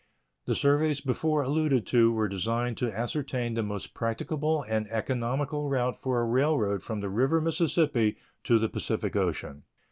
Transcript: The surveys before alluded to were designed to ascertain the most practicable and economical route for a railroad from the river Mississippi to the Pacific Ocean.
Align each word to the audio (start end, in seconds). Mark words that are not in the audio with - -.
The 0.45 0.55
surveys 0.55 0.99
before 0.99 1.43
alluded 1.43 1.85
to 1.85 2.11
were 2.11 2.27
designed 2.27 2.75
to 2.77 2.91
ascertain 2.91 3.53
the 3.53 3.61
most 3.61 3.93
practicable 3.93 4.65
and 4.67 4.89
economical 4.89 5.69
route 5.69 5.95
for 6.01 6.19
a 6.21 6.25
railroad 6.25 6.81
from 6.81 7.01
the 7.01 7.09
river 7.11 7.39
Mississippi 7.39 8.17
to 8.45 8.57
the 8.57 8.67
Pacific 8.67 9.15
Ocean. 9.15 9.61